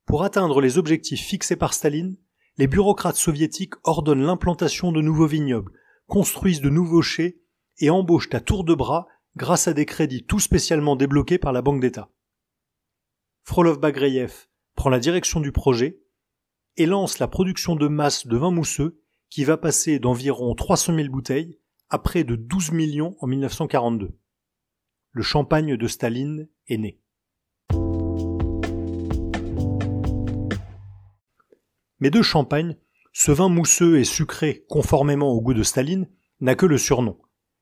Pour 0.06 0.24
atteindre 0.24 0.62
les 0.62 0.77
objectifs 0.77 1.25
fixés 1.25 1.56
par 1.56 1.74
Staline, 1.74 2.17
les 2.58 2.67
bureaucrates 2.67 3.17
soviétiques 3.17 3.75
ordonnent 3.84 4.25
l'implantation 4.25 4.91
de 4.91 5.01
nouveaux 5.01 5.27
vignobles, 5.27 5.74
construisent 6.08 6.62
de 6.62 6.70
nouveaux 6.70 7.01
chais 7.01 7.39
et 7.79 7.89
embauchent 7.89 8.34
à 8.34 8.39
tour 8.39 8.63
de 8.63 8.74
bras 8.74 9.08
grâce 9.36 9.67
à 9.67 9.74
des 9.74 9.86
crédits 9.86 10.25
tout 10.25 10.39
spécialement 10.39 10.96
débloqués 10.96 11.38
par 11.38 11.53
la 11.53 11.62
Banque 11.62 11.82
d'État. 11.82 12.10
Frolov 13.48 13.80
Bagreyev 13.80 14.50
prend 14.75 14.89
la 14.89 15.00
direction 15.00 15.39
du 15.39 15.54
projet 15.54 16.01
et 16.75 16.86
lance 16.86 17.18
la 17.18 17.30
production 17.30 17.77
de 17.77 17.88
masse 17.88 18.27
de 18.27 18.36
vin 18.36 18.51
mousseux 18.51 19.01
qui 19.30 19.46
va 19.46 19.56
passer 19.56 20.00
d'environ 20.00 20.54
300 20.54 20.94
000 20.96 21.08
bouteilles 21.08 21.58
à 21.89 21.98
près 21.98 22.25
de 22.25 22.36
12 22.36 22.74
millions 22.74 23.16
en 23.22 23.27
1942. 23.27 24.20
Le 25.12 25.24
champagne 25.24 25.77
de 25.77 25.88
Staline 25.88 26.50
est 26.68 26.77
né. 26.77 27.00
Mais 32.01 32.10
de 32.10 32.22
champagne, 32.22 32.75
ce 33.13 33.32
vin 33.32 33.48
mousseux 33.48 33.98
et 33.98 34.04
sucré, 34.04 34.66
conformément 34.68 35.32
au 35.32 35.39
goût 35.39 35.54
de 35.54 35.63
Staline, 35.63 36.10
n'a 36.42 36.56
que 36.56 36.66
le 36.66 36.77
surnom, 36.77 37.18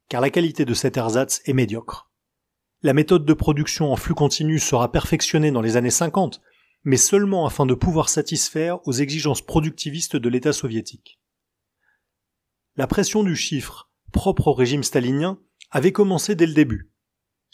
car 0.09 0.19
la 0.19 0.31
qualité 0.31 0.65
de 0.65 0.73
cet 0.73 0.97
ersatz 0.97 1.43
est 1.45 1.53
médiocre. 1.53 2.09
La 2.85 2.93
méthode 2.93 3.25
de 3.25 3.33
production 3.33 3.91
en 3.91 3.95
flux 3.95 4.13
continu 4.13 4.59
sera 4.59 4.91
perfectionnée 4.91 5.49
dans 5.49 5.63
les 5.63 5.75
années 5.75 5.89
50, 5.89 6.39
mais 6.83 6.97
seulement 6.97 7.47
afin 7.47 7.65
de 7.65 7.73
pouvoir 7.73 8.09
satisfaire 8.09 8.87
aux 8.87 8.91
exigences 8.91 9.41
productivistes 9.41 10.15
de 10.15 10.29
l'État 10.29 10.53
soviétique. 10.53 11.19
La 12.75 12.85
pression 12.85 13.23
du 13.23 13.35
chiffre 13.35 13.89
propre 14.11 14.49
au 14.49 14.53
régime 14.53 14.83
stalinien 14.83 15.39
avait 15.71 15.91
commencé 15.91 16.35
dès 16.35 16.45
le 16.45 16.53
début. 16.53 16.91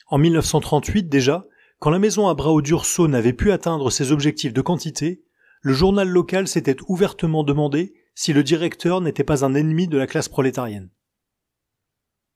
En 0.07 0.17
1938 0.17 1.07
déjà, 1.07 1.45
quand 1.79 1.91
la 1.91 1.99
maison 1.99 2.27
à 2.27 2.33
Brao-Durso 2.33 3.07
n'avait 3.07 3.31
pu 3.31 3.53
atteindre 3.53 3.89
ses 3.89 4.11
objectifs 4.11 4.51
de 4.51 4.61
quantité, 4.61 5.23
le 5.61 5.71
journal 5.71 6.09
local 6.09 6.49
s'était 6.49 6.75
ouvertement 6.89 7.45
demandé 7.45 7.93
si 8.15 8.33
le 8.33 8.43
directeur 8.43 8.99
n'était 8.99 9.23
pas 9.23 9.45
un 9.45 9.55
ennemi 9.55 9.87
de 9.87 9.97
la 9.97 10.07
classe 10.07 10.27
prolétarienne. 10.27 10.89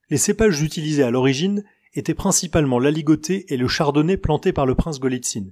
Les 0.10 0.18
cépages 0.18 0.62
utilisés 0.62 1.04
à 1.04 1.12
l'origine 1.12 1.66
étaient 1.96 2.14
principalement 2.14 2.80
l'aligoté 2.80 3.52
et 3.54 3.58
le 3.58 3.68
chardonnay 3.68 4.18
plantés 4.18 4.54
par 4.54 4.66
le 4.66 4.76
prince 4.76 5.00
Golitsyn. 5.00 5.52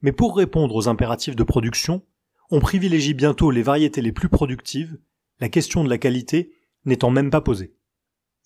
Mais 0.00 0.12
pour 0.12 0.36
répondre 0.36 0.74
aux 0.74 0.88
impératifs 0.88 1.36
de 1.36 1.42
production, 1.42 2.06
on 2.50 2.60
privilégie 2.60 3.14
bientôt 3.14 3.50
les 3.50 3.62
variétés 3.62 4.00
les 4.00 4.12
plus 4.12 4.28
productives, 4.28 4.98
la 5.40 5.48
question 5.48 5.84
de 5.84 5.90
la 5.90 5.98
qualité 5.98 6.52
n'étant 6.84 7.10
même 7.10 7.30
pas 7.30 7.40
posé. 7.40 7.74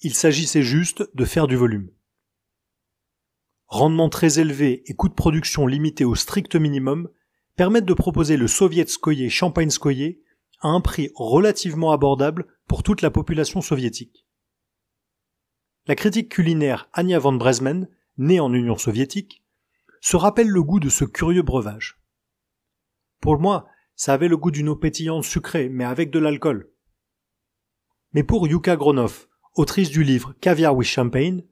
Il 0.00 0.14
s'agissait 0.14 0.62
juste 0.62 1.04
de 1.14 1.24
faire 1.24 1.46
du 1.46 1.56
volume. 1.56 1.90
Rendement 3.66 4.08
très 4.08 4.40
élevé 4.40 4.82
et 4.86 4.94
coûts 4.94 5.08
de 5.08 5.14
production 5.14 5.66
limités 5.66 6.04
au 6.04 6.14
strict 6.14 6.56
minimum 6.56 7.08
permettent 7.56 7.86
de 7.86 7.94
proposer 7.94 8.36
le 8.36 8.48
sovietskoye 8.48 9.30
champagne-skoye 9.30 10.20
à 10.60 10.68
un 10.68 10.80
prix 10.80 11.10
relativement 11.14 11.92
abordable 11.92 12.46
pour 12.66 12.82
toute 12.82 13.02
la 13.02 13.10
population 13.10 13.60
soviétique. 13.60 14.23
La 15.86 15.94
critique 15.94 16.30
culinaire 16.30 16.88
Anya 16.94 17.18
von 17.18 17.34
Bresmen, 17.34 17.88
née 18.16 18.40
en 18.40 18.52
Union 18.54 18.78
soviétique, 18.78 19.44
se 20.00 20.16
rappelle 20.16 20.48
le 20.48 20.62
goût 20.62 20.80
de 20.80 20.88
ce 20.88 21.04
curieux 21.04 21.42
breuvage. 21.42 22.00
Pour 23.20 23.38
moi, 23.38 23.66
ça 23.94 24.14
avait 24.14 24.28
le 24.28 24.38
goût 24.38 24.50
d'une 24.50 24.70
eau 24.70 24.76
pétillante 24.76 25.24
sucrée, 25.24 25.68
mais 25.68 25.84
avec 25.84 26.10
de 26.10 26.18
l'alcool. 26.18 26.70
Mais 28.12 28.22
pour 28.22 28.46
Yuka 28.46 28.76
Gronov, 28.76 29.26
autrice 29.56 29.90
du 29.90 30.04
livre 30.04 30.34
Caviar 30.40 30.74
with 30.74 30.88
Champagne, 30.88 31.44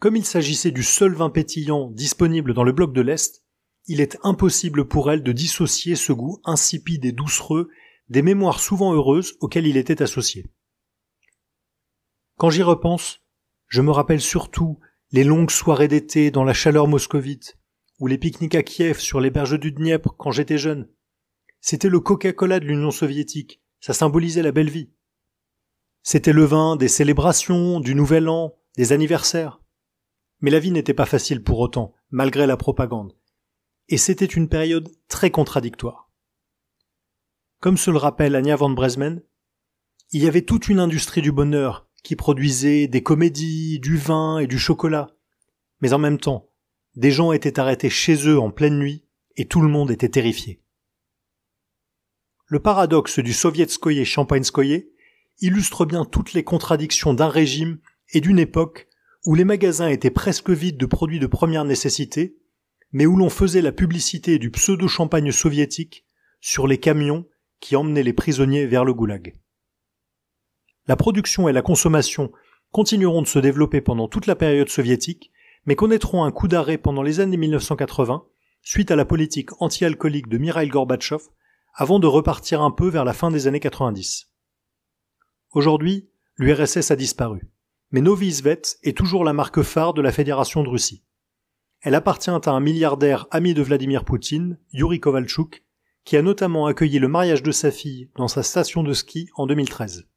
comme 0.00 0.16
il 0.16 0.24
s'agissait 0.24 0.72
du 0.72 0.82
seul 0.82 1.14
vin 1.14 1.30
pétillant 1.30 1.90
disponible 1.90 2.54
dans 2.54 2.64
le 2.64 2.72
bloc 2.72 2.92
de 2.92 3.02
l'Est, 3.02 3.44
il 3.86 4.00
est 4.00 4.18
impossible 4.24 4.88
pour 4.88 5.12
elle 5.12 5.22
de 5.22 5.32
dissocier 5.32 5.94
ce 5.94 6.12
goût 6.12 6.40
insipide 6.44 7.04
et 7.04 7.12
doucereux 7.12 7.68
des 8.08 8.22
mémoires 8.22 8.60
souvent 8.60 8.94
heureuses 8.94 9.36
auxquelles 9.40 9.66
il 9.66 9.76
était 9.76 10.02
associé. 10.02 10.46
Quand 12.36 12.50
j'y 12.50 12.62
repense, 12.62 13.20
je 13.70 13.80
me 13.82 13.92
rappelle 13.92 14.20
surtout 14.20 14.78
les 15.12 15.24
longues 15.24 15.50
soirées 15.50 15.88
d'été 15.88 16.30
dans 16.30 16.44
la 16.44 16.52
chaleur 16.52 16.88
moscovite, 16.88 17.56
ou 18.00 18.08
les 18.08 18.18
pique-niques 18.18 18.56
à 18.56 18.62
Kiev 18.62 18.98
sur 18.98 19.20
les 19.20 19.30
berges 19.30 19.58
du 19.58 19.72
Dniepr 19.72 20.16
quand 20.18 20.32
j'étais 20.32 20.58
jeune. 20.58 20.88
C'était 21.60 21.88
le 21.88 22.00
Coca-Cola 22.00 22.58
de 22.58 22.64
l'Union 22.64 22.90
soviétique, 22.90 23.62
ça 23.80 23.92
symbolisait 23.92 24.42
la 24.42 24.52
belle 24.52 24.70
vie. 24.70 24.90
C'était 26.02 26.32
le 26.32 26.44
vin 26.44 26.76
des 26.76 26.88
célébrations, 26.88 27.78
du 27.78 27.94
nouvel 27.94 28.28
an, 28.28 28.58
des 28.76 28.92
anniversaires. 28.92 29.60
Mais 30.40 30.50
la 30.50 30.58
vie 30.58 30.72
n'était 30.72 30.94
pas 30.94 31.06
facile 31.06 31.44
pour 31.44 31.60
autant, 31.60 31.94
malgré 32.10 32.46
la 32.46 32.56
propagande. 32.56 33.16
Et 33.88 33.98
c'était 33.98 34.24
une 34.24 34.48
période 34.48 34.88
très 35.08 35.30
contradictoire. 35.30 36.10
Comme 37.60 37.76
se 37.76 37.90
le 37.90 37.98
rappelle 37.98 38.34
Anya 38.34 38.56
van 38.56 38.70
Bresmen, 38.70 39.22
il 40.12 40.24
y 40.24 40.26
avait 40.26 40.42
toute 40.42 40.68
une 40.68 40.80
industrie 40.80 41.22
du 41.22 41.30
bonheur 41.30 41.89
qui 42.02 42.16
produisait 42.16 42.88
des 42.88 43.02
comédies, 43.02 43.78
du 43.80 43.96
vin 43.96 44.38
et 44.38 44.46
du 44.46 44.58
chocolat. 44.58 45.08
Mais 45.80 45.92
en 45.92 45.98
même 45.98 46.18
temps, 46.18 46.48
des 46.96 47.10
gens 47.10 47.32
étaient 47.32 47.60
arrêtés 47.60 47.90
chez 47.90 48.28
eux 48.28 48.38
en 48.38 48.50
pleine 48.50 48.78
nuit 48.78 49.04
et 49.36 49.46
tout 49.46 49.60
le 49.60 49.68
monde 49.68 49.90
était 49.90 50.08
terrifié. 50.08 50.60
Le 52.46 52.58
paradoxe 52.58 53.20
du 53.20 53.32
sovietskoye 53.32 54.04
champagnskoye 54.04 54.88
illustre 55.40 55.86
bien 55.86 56.04
toutes 56.04 56.32
les 56.32 56.44
contradictions 56.44 57.14
d'un 57.14 57.28
régime 57.28 57.78
et 58.12 58.20
d'une 58.20 58.38
époque 58.38 58.88
où 59.24 59.34
les 59.34 59.44
magasins 59.44 59.88
étaient 59.88 60.10
presque 60.10 60.50
vides 60.50 60.76
de 60.76 60.86
produits 60.86 61.20
de 61.20 61.26
première 61.26 61.64
nécessité, 61.64 62.36
mais 62.92 63.06
où 63.06 63.16
l'on 63.16 63.30
faisait 63.30 63.62
la 63.62 63.72
publicité 63.72 64.38
du 64.38 64.50
pseudo-champagne 64.50 65.30
soviétique 65.30 66.04
sur 66.40 66.66
les 66.66 66.78
camions 66.78 67.26
qui 67.60 67.76
emmenaient 67.76 68.02
les 68.02 68.12
prisonniers 68.12 68.66
vers 68.66 68.84
le 68.84 68.94
goulag. 68.94 69.34
La 70.90 70.96
production 70.96 71.48
et 71.48 71.52
la 71.52 71.62
consommation 71.62 72.32
continueront 72.72 73.22
de 73.22 73.28
se 73.28 73.38
développer 73.38 73.80
pendant 73.80 74.08
toute 74.08 74.26
la 74.26 74.34
période 74.34 74.70
soviétique, 74.70 75.30
mais 75.64 75.76
connaîtront 75.76 76.24
un 76.24 76.32
coup 76.32 76.48
d'arrêt 76.48 76.78
pendant 76.78 77.02
les 77.02 77.20
années 77.20 77.36
1980 77.36 78.24
suite 78.62 78.90
à 78.90 78.96
la 78.96 79.04
politique 79.04 79.50
anti-alcoolique 79.62 80.28
de 80.28 80.38
Mikhail 80.38 80.66
Gorbatchev 80.66 81.22
avant 81.74 82.00
de 82.00 82.08
repartir 82.08 82.60
un 82.60 82.72
peu 82.72 82.88
vers 82.88 83.04
la 83.04 83.12
fin 83.12 83.30
des 83.30 83.46
années 83.46 83.60
90. 83.60 84.32
Aujourd'hui, 85.52 86.10
l'URSS 86.38 86.90
a 86.90 86.96
disparu. 86.96 87.48
mais 87.92 88.00
Novi 88.00 88.32
Svet 88.32 88.62
est 88.82 88.96
toujours 88.96 89.22
la 89.22 89.32
marque 89.32 89.62
phare 89.62 89.94
de 89.94 90.02
la 90.02 90.10
Fédération 90.10 90.64
de 90.64 90.70
Russie. 90.70 91.04
Elle 91.82 91.94
appartient 91.94 92.30
à 92.30 92.50
un 92.50 92.60
milliardaire 92.60 93.28
ami 93.30 93.54
de 93.54 93.62
Vladimir 93.62 94.04
Poutine, 94.04 94.58
Yuri 94.72 94.98
Kovalchuk, 94.98 95.62
qui 96.04 96.16
a 96.16 96.22
notamment 96.22 96.66
accueilli 96.66 96.98
le 96.98 97.06
mariage 97.06 97.44
de 97.44 97.52
sa 97.52 97.70
fille 97.70 98.10
dans 98.16 98.26
sa 98.26 98.42
station 98.42 98.82
de 98.82 98.92
ski 98.92 99.28
en 99.36 99.46
2013. 99.46 100.09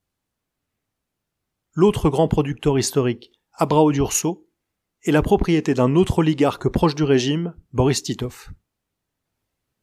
L'autre 1.76 2.12
grand 2.12 2.28
producteur 2.28 2.78
historique, 2.78 3.32
Abrao 3.54 3.92
est 3.92 5.12
la 5.12 5.22
propriété 5.24 5.74
d'un 5.74 5.96
autre 5.96 6.20
oligarque 6.20 6.70
proche 6.70 6.94
du 6.94 7.02
régime, 7.02 7.56
Boris 7.72 8.04
Titov. 8.04 8.52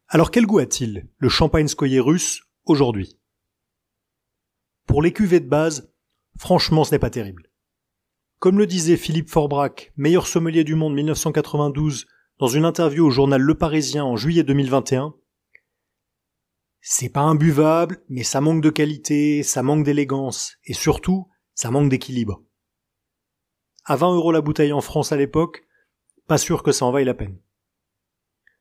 Alors 0.06 0.30
quel 0.30 0.46
goût 0.46 0.60
a-t-il, 0.60 1.08
le 1.18 1.28
champagne 1.28 1.66
scoyer 1.66 1.98
russe, 1.98 2.42
aujourd'hui? 2.64 3.18
Pour 4.86 5.02
les 5.02 5.12
cuvées 5.12 5.40
de 5.40 5.48
base, 5.48 5.92
franchement 6.38 6.84
ce 6.84 6.92
n'est 6.92 7.00
pas 7.00 7.10
terrible. 7.10 7.50
Comme 8.38 8.58
le 8.58 8.68
disait 8.68 8.96
Philippe 8.96 9.28
Forbrac, 9.28 9.92
meilleur 9.96 10.28
sommelier 10.28 10.62
du 10.62 10.76
monde 10.76 10.94
1992, 10.94 12.06
dans 12.38 12.46
une 12.46 12.66
interview 12.66 13.04
au 13.04 13.10
journal 13.10 13.42
Le 13.42 13.54
Parisien 13.56 14.04
en 14.04 14.16
juillet 14.16 14.44
2021, 14.44 15.12
c'est 16.80 17.10
pas 17.10 17.22
imbuvable, 17.22 18.00
mais 18.08 18.22
ça 18.22 18.40
manque 18.40 18.62
de 18.62 18.70
qualité, 18.70 19.42
ça 19.42 19.64
manque 19.64 19.84
d'élégance, 19.84 20.56
et 20.64 20.72
surtout, 20.72 21.26
ça 21.60 21.70
manque 21.70 21.90
d'équilibre. 21.90 22.42
À 23.84 23.94
20 23.94 24.14
euros 24.14 24.32
la 24.32 24.40
bouteille 24.40 24.72
en 24.72 24.80
France 24.80 25.12
à 25.12 25.18
l'époque, 25.18 25.66
pas 26.26 26.38
sûr 26.38 26.62
que 26.62 26.72
ça 26.72 26.86
en 26.86 26.90
vaille 26.90 27.04
la 27.04 27.12
peine. 27.12 27.36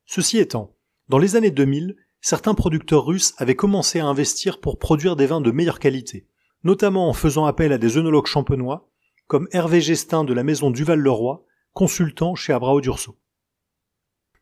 Ceci 0.05 0.37
étant, 0.37 0.75
dans 1.07 1.17
les 1.17 1.37
années 1.37 1.49
2000, 1.49 1.95
certains 2.19 2.55
producteurs 2.55 3.05
russes 3.05 3.35
avaient 3.37 3.55
commencé 3.55 4.01
à 4.01 4.05
investir 4.05 4.59
pour 4.59 4.79
produire 4.79 5.15
des 5.15 5.27
vins 5.27 5.39
de 5.39 5.49
meilleure 5.49 5.79
qualité, 5.79 6.27
notamment 6.65 7.07
en 7.07 7.13
faisant 7.13 7.45
appel 7.45 7.71
à 7.71 7.77
des 7.77 7.97
œnologues 7.97 8.25
champenois 8.25 8.89
comme 9.27 9.47
Hervé 9.53 9.79
Gestin 9.79 10.25
de 10.25 10.33
la 10.33 10.43
maison 10.43 10.69
Duval-Leroy, 10.69 11.45
consultant 11.71 12.35
chez 12.35 12.51
Abrao 12.51 12.81
Durso. 12.81 13.17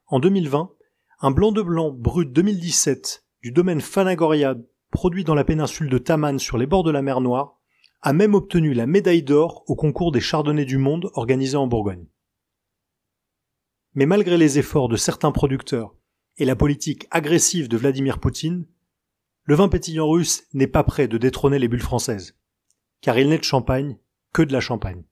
En 0.08 0.20
2020, 0.20 0.72
un 1.20 1.30
blanc 1.30 1.52
de 1.52 1.62
blanc 1.62 1.92
brut 1.92 2.34
2017 2.34 3.24
du 3.44 3.52
domaine 3.52 3.82
Fanagoria 3.82 4.56
produit 4.90 5.24
dans 5.24 5.36
la 5.36 5.44
péninsule 5.44 5.92
de 5.92 6.00
Taman 6.00 6.40
sur 6.40 6.58
les 6.58 6.66
bords 6.66 6.84
de 6.84 6.90
la 6.90 7.04
mer 7.04 7.22
Noire 7.22 7.57
a 8.02 8.14
même 8.14 8.36
obtenu 8.36 8.74
la 8.74 8.86
médaille 8.86 9.24
d'or 9.24 9.64
au 9.68 9.76
concours 9.76 10.12
des 10.12 10.22
chardonnays 10.22 10.66
du 10.66 10.78
monde 10.78 11.10
organisé 11.14 11.58
en 11.58 11.68
Bourgogne. 11.68 12.06
Mais 13.96 14.06
malgré 14.06 14.38
les 14.38 14.60
efforts 14.60 14.90
de 14.90 14.96
certains 14.96 15.32
producteurs 15.32 15.96
et 16.38 16.46
la 16.46 16.56
politique 16.56 17.08
agressive 17.10 17.68
de 17.68 17.78
Vladimir 17.78 18.20
Poutine, 18.20 18.68
le 19.44 19.56
vin 19.56 19.70
pétillant 19.70 20.10
russe 20.10 20.44
n'est 20.54 20.68
pas 20.68 20.84
prêt 20.84 21.08
de 21.08 21.18
détrôner 21.18 21.58
les 21.58 21.68
bulles 21.68 21.82
françaises, 21.82 22.38
car 23.02 23.18
il 23.18 23.30
n'est 23.30 23.40
de 23.40 23.44
champagne 23.44 23.98
que 24.34 24.44
de 24.44 24.54
la 24.54 24.60
champagne. 24.60 25.04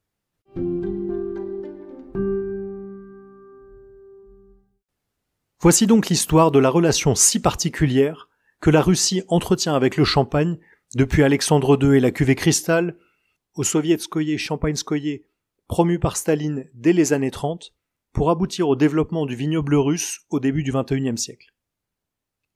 Voici 5.62 5.88
donc 5.88 6.10
l'histoire 6.10 6.52
de 6.52 6.60
la 6.60 6.70
relation 6.70 7.16
si 7.16 7.42
particulière 7.42 8.30
que 8.62 8.70
la 8.70 8.84
Russie 8.84 9.24
entretient 9.30 9.74
avec 9.74 9.98
le 9.98 10.04
champagne 10.04 10.60
depuis 10.96 11.24
Alexandre 11.24 11.78
II 11.82 11.98
et 11.98 12.00
la 12.00 12.12
cuvée 12.12 12.36
cristal, 12.36 12.98
au 13.54 13.64
sovietskoye 13.64 14.38
champagnskoye 14.38 15.26
promu 15.68 16.00
par 16.00 16.18
Staline 16.18 16.70
dès 16.74 16.94
les 16.94 17.14
années 17.14 17.32
30 17.32 17.74
pour 18.14 18.30
aboutir 18.30 18.70
au 18.70 18.78
développement 18.78 19.26
du 19.26 19.36
vignoble 19.36 19.76
russe 19.76 20.22
au 20.30 20.40
début 20.40 20.64
du 20.64 20.72
XXIe 20.72 21.18
siècle. 21.18 21.54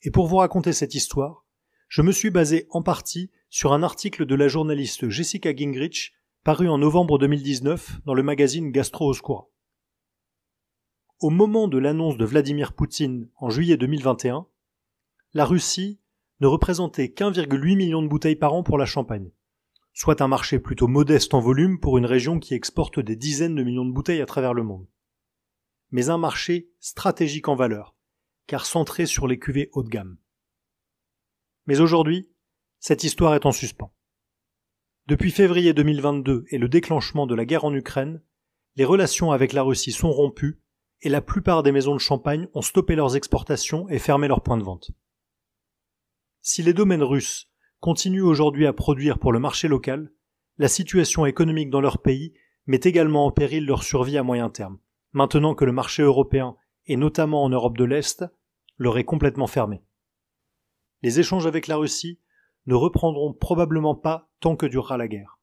Et 0.03 0.11
pour 0.11 0.27
vous 0.27 0.37
raconter 0.37 0.71
cette 0.71 0.95
histoire, 0.95 1.45
je 1.89 2.01
me 2.01 2.13
suis 2.13 2.29
basé 2.29 2.65
en 2.69 2.81
partie 2.81 3.29
sur 3.49 3.73
un 3.73 3.83
article 3.83 4.25
de 4.25 4.35
la 4.35 4.47
journaliste 4.47 5.09
Jessica 5.09 5.53
Gingrich 5.53 6.13
paru 6.45 6.69
en 6.69 6.77
novembre 6.77 7.17
2019 7.17 8.01
dans 8.05 8.13
le 8.13 8.23
magazine 8.23 8.71
Gastro 8.71 9.09
Oscura. 9.09 9.49
Au 11.19 11.29
moment 11.29 11.67
de 11.67 11.77
l'annonce 11.77 12.15
de 12.15 12.23
Vladimir 12.23 12.71
Poutine 12.71 13.29
en 13.35 13.49
juillet 13.49 13.75
2021, 13.75 14.47
la 15.33 15.45
Russie 15.45 15.99
ne 16.39 16.47
représentait 16.47 17.09
qu'1,8 17.09 17.75
million 17.75 18.01
de 18.01 18.07
bouteilles 18.07 18.35
par 18.35 18.53
an 18.53 18.63
pour 18.63 18.77
la 18.77 18.85
Champagne, 18.85 19.31
soit 19.93 20.21
un 20.21 20.27
marché 20.27 20.59
plutôt 20.59 20.87
modeste 20.87 21.33
en 21.33 21.39
volume 21.39 21.79
pour 21.79 21.97
une 21.97 22.05
région 22.05 22.39
qui 22.39 22.53
exporte 22.53 22.99
des 22.99 23.15
dizaines 23.15 23.55
de 23.55 23.63
millions 23.63 23.85
de 23.85 23.91
bouteilles 23.91 24.21
à 24.21 24.25
travers 24.25 24.53
le 24.53 24.63
monde. 24.63 24.87
Mais 25.91 26.09
un 26.09 26.17
marché 26.17 26.69
stratégique 26.79 27.47
en 27.47 27.55
valeur, 27.55 27.95
car 28.47 28.65
centré 28.65 29.05
sur 29.05 29.27
les 29.27 29.39
cuvées 29.39 29.69
haut 29.73 29.83
de 29.83 29.89
gamme. 29.89 30.17
Mais 31.65 31.81
aujourd'hui, 31.81 32.31
cette 32.79 33.03
histoire 33.03 33.35
est 33.35 33.45
en 33.45 33.51
suspens. 33.51 33.93
Depuis 35.07 35.31
février 35.31 35.73
2022 35.73 36.45
et 36.49 36.57
le 36.57 36.69
déclenchement 36.69 37.27
de 37.27 37.35
la 37.35 37.45
guerre 37.45 37.65
en 37.65 37.73
Ukraine, 37.73 38.21
les 38.75 38.85
relations 38.85 39.31
avec 39.31 39.53
la 39.53 39.63
Russie 39.63 39.91
sont 39.91 40.11
rompues 40.11 40.61
et 41.01 41.09
la 41.09 41.21
plupart 41.21 41.63
des 41.63 41.71
maisons 41.71 41.95
de 41.95 41.99
champagne 41.99 42.47
ont 42.53 42.61
stoppé 42.61 42.95
leurs 42.95 43.15
exportations 43.15 43.89
et 43.89 43.99
fermé 43.99 44.27
leurs 44.27 44.43
points 44.43 44.57
de 44.57 44.63
vente. 44.63 44.91
Si 46.41 46.63
les 46.63 46.73
domaines 46.73 47.03
russes 47.03 47.49
continuent 47.79 48.23
aujourd'hui 48.23 48.65
à 48.65 48.73
produire 48.73 49.19
pour 49.19 49.31
le 49.31 49.39
marché 49.39 49.67
local, 49.67 50.11
la 50.57 50.67
situation 50.67 51.25
économique 51.25 51.69
dans 51.69 51.81
leur 51.81 52.01
pays 52.01 52.33
met 52.65 52.79
également 52.83 53.25
en 53.25 53.31
péril 53.31 53.65
leur 53.65 53.83
survie 53.83 54.17
à 54.17 54.23
moyen 54.23 54.49
terme, 54.49 54.79
maintenant 55.11 55.55
que 55.55 55.65
le 55.65 55.71
marché 55.71 56.03
européen, 56.03 56.55
et 56.85 56.97
notamment 56.97 57.43
en 57.43 57.49
Europe 57.49 57.77
de 57.77 57.83
l'Est, 57.83 58.25
leur 58.77 58.97
est 58.97 59.05
complètement 59.05 59.47
fermé. 59.47 59.83
Les 61.01 61.19
échanges 61.19 61.47
avec 61.47 61.67
la 61.67 61.77
Russie 61.77 62.19
ne 62.65 62.75
reprendront 62.75 63.33
probablement 63.33 63.95
pas 63.95 64.29
tant 64.39 64.55
que 64.55 64.65
durera 64.65 64.97
la 64.97 65.07
guerre. 65.07 65.39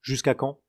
Jusqu'à 0.00 0.34
quand? 0.34 0.60